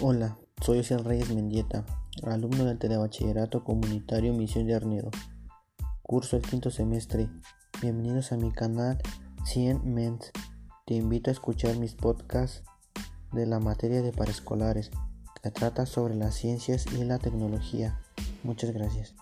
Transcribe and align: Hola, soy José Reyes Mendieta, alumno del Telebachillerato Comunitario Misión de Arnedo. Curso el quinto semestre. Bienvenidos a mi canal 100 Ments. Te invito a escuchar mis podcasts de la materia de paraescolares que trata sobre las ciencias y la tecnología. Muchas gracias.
Hola, 0.00 0.36
soy 0.60 0.78
José 0.78 0.98
Reyes 0.98 1.32
Mendieta, 1.32 1.86
alumno 2.24 2.64
del 2.64 2.80
Telebachillerato 2.80 3.62
Comunitario 3.62 4.34
Misión 4.34 4.66
de 4.66 4.74
Arnedo. 4.74 5.12
Curso 6.02 6.36
el 6.36 6.42
quinto 6.42 6.72
semestre. 6.72 7.30
Bienvenidos 7.80 8.32
a 8.32 8.36
mi 8.36 8.50
canal 8.50 8.98
100 9.44 9.82
Ments. 9.84 10.32
Te 10.84 10.94
invito 10.94 11.30
a 11.30 11.32
escuchar 11.32 11.76
mis 11.76 11.94
podcasts 11.94 12.64
de 13.32 13.46
la 13.46 13.60
materia 13.60 14.02
de 14.02 14.10
paraescolares 14.10 14.90
que 15.40 15.52
trata 15.52 15.86
sobre 15.86 16.16
las 16.16 16.34
ciencias 16.34 16.86
y 16.92 17.04
la 17.04 17.20
tecnología. 17.20 18.00
Muchas 18.42 18.72
gracias. 18.72 19.14